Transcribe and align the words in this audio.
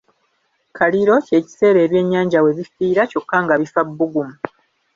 Kaliro 0.77 1.15
kye 1.27 1.39
kiseera 1.45 1.79
ebyennyanja 1.85 2.39
we 2.43 2.51
bifiira 2.57 3.01
kyokka 3.11 3.37
nga 3.43 3.55
bifa 3.61 3.81
bbugumu. 3.87 4.35